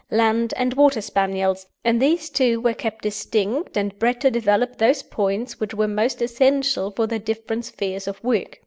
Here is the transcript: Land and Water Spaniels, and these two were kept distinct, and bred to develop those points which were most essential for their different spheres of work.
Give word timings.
Land 0.09 0.55
and 0.57 0.73
Water 0.73 0.99
Spaniels, 0.99 1.67
and 1.83 2.01
these 2.01 2.31
two 2.31 2.59
were 2.59 2.73
kept 2.73 3.03
distinct, 3.03 3.77
and 3.77 3.99
bred 3.99 4.19
to 4.21 4.31
develop 4.31 4.77
those 4.79 5.03
points 5.03 5.59
which 5.59 5.75
were 5.75 5.87
most 5.87 6.23
essential 6.23 6.89
for 6.89 7.05
their 7.05 7.19
different 7.19 7.65
spheres 7.65 8.07
of 8.07 8.23
work. 8.23 8.57